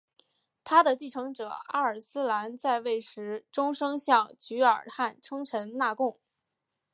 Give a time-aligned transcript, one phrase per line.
[0.63, 6.17] 他的继承者阿尔斯兰在位时终生向菊儿汗称臣纳贡。